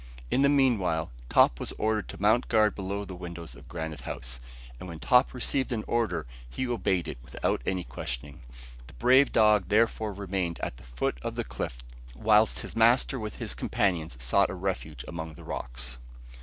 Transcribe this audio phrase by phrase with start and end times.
[0.31, 4.39] In the meanwhile Top was ordered to mount guard below the windows of Granite House,
[4.79, 8.41] and when Top received an order he obeyed it without any questioning.
[8.87, 11.77] The brave dog therefore remained at the foot of the cliff
[12.15, 15.99] whilst his master with his companions sought a refuge among the rocks.